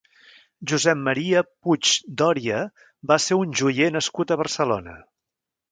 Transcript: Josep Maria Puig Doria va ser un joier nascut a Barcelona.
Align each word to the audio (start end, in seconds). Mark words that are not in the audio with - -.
Josep 0.71 1.03
Maria 1.07 1.43
Puig 1.49 1.91
Doria 2.23 2.63
va 3.13 3.19
ser 3.27 3.39
un 3.45 3.55
joier 3.61 3.95
nascut 3.99 4.31
a 4.31 4.41
Barcelona. 4.45 4.99